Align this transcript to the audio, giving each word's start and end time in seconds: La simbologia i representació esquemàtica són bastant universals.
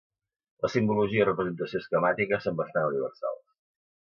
La 0.65 0.71
simbologia 0.75 1.21
i 1.23 1.27
representació 1.29 1.83
esquemàtica 1.83 2.41
són 2.47 2.59
bastant 2.63 2.89
universals. 2.93 3.43